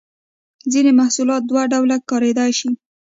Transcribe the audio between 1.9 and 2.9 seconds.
کاریدای شي.